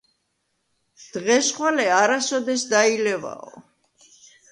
[1.11, 3.53] დღეს-ხვალე არასოდეს დაილევაო